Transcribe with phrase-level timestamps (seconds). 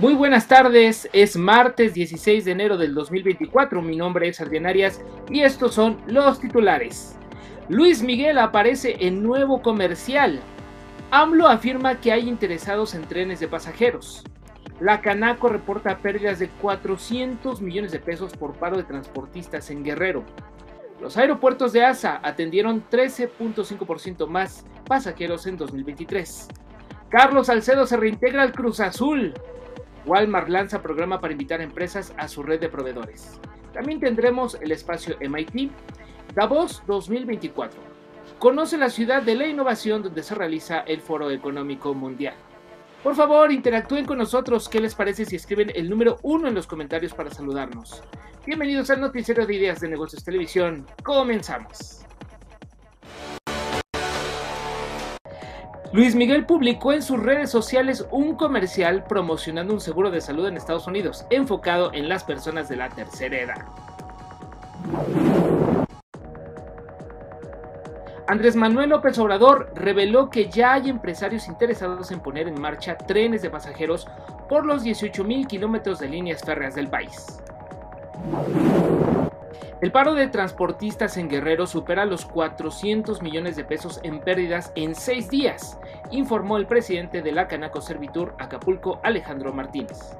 [0.00, 5.00] Muy buenas tardes, es martes 16 de enero del 2024, mi nombre es Adrián Arias
[5.30, 7.16] y estos son los titulares.
[7.68, 10.40] Luis Miguel aparece en nuevo comercial.
[11.12, 14.24] AMLO afirma que hay interesados en trenes de pasajeros.
[14.80, 20.24] La Canaco reporta pérdidas de 400 millones de pesos por paro de transportistas en Guerrero.
[21.00, 26.48] Los aeropuertos de ASA atendieron 13.5% más pasajeros en 2023.
[27.10, 29.32] Carlos Salcedo se reintegra al Cruz Azul.
[30.06, 33.40] Walmart lanza programa para invitar empresas a su red de proveedores.
[33.72, 35.70] También tendremos el espacio MIT
[36.34, 37.80] Davos 2024.
[38.38, 42.34] Conoce la ciudad de la innovación donde se realiza el Foro Económico Mundial.
[43.02, 44.68] Por favor, interactúen con nosotros.
[44.68, 48.02] ¿Qué les parece si escriben el número 1 en los comentarios para saludarnos?
[48.46, 50.86] Bienvenidos al Noticiero de Ideas de Negocios Televisión.
[51.02, 52.04] Comenzamos.
[55.94, 60.56] Luis Miguel publicó en sus redes sociales un comercial promocionando un seguro de salud en
[60.56, 63.64] Estados Unidos, enfocado en las personas de la tercera edad.
[68.26, 73.42] Andrés Manuel López Obrador reveló que ya hay empresarios interesados en poner en marcha trenes
[73.42, 74.08] de pasajeros
[74.48, 77.40] por los 18.000 kilómetros de líneas férreas del país.
[79.80, 84.94] El paro de transportistas en Guerrero supera los 400 millones de pesos en pérdidas en
[84.94, 85.78] seis días,
[86.10, 90.16] informó el presidente de la Canaco Servitur Acapulco, Alejandro Martínez.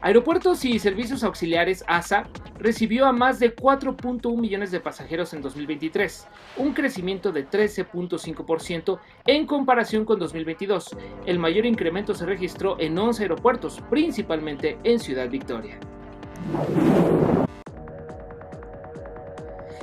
[0.00, 2.24] Aeropuertos y Servicios Auxiliares ASA
[2.62, 9.46] recibió a más de 4.1 millones de pasajeros en 2023, un crecimiento de 13.5% en
[9.46, 10.96] comparación con 2022.
[11.26, 15.78] El mayor incremento se registró en 11 aeropuertos, principalmente en Ciudad Victoria.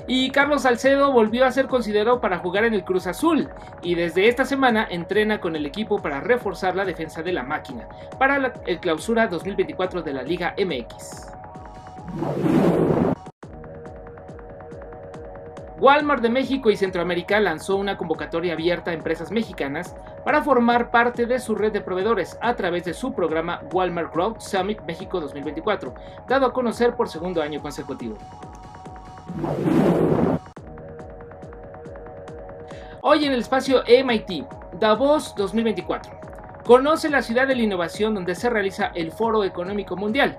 [0.08, 3.48] Y Carlos Salcedo volvió a ser considerado para jugar en el Cruz Azul
[3.84, 7.88] y desde esta semana entrena con el equipo para reforzar la defensa de la máquina
[8.18, 11.39] para la, el clausura 2024 de la Liga MX.
[15.80, 19.95] Walmart de México y Centroamérica lanzó una convocatoria abierta a empresas mexicanas
[20.26, 24.42] para formar parte de su red de proveedores a través de su programa Walmart Growth
[24.42, 25.94] Summit México 2024,
[26.28, 28.17] dado a conocer por segundo año consecutivo.
[33.02, 34.45] Hoy en el espacio MIT,
[34.80, 36.20] Davos 2024.
[36.66, 40.38] Conoce la ciudad de la innovación donde se realiza el Foro Económico Mundial.